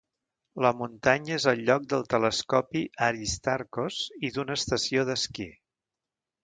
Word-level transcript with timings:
La 0.65 0.69
muntanya 0.79 1.35
és 1.41 1.45
el 1.51 1.61
lloc 1.67 1.85
del 1.93 2.07
telescopi 2.15 2.83
Aristarchos 3.11 4.01
i 4.31 4.35
d'una 4.39 4.61
estació 4.63 5.09
d'esquí. 5.13 5.51